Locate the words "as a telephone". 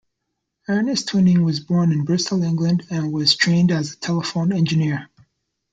3.71-4.51